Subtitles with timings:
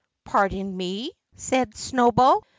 [0.25, 2.41] "Pardon me!" said Snowball.